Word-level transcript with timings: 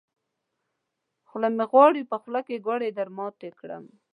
زړه 1.29 1.47
مې 1.55 1.65
غواړي، 1.71 2.01
په 2.11 2.15
خوله 2.21 2.41
کې 2.47 2.63
ګوړې 2.65 2.89
درماتې 2.97 3.49
کړم. 3.59 3.83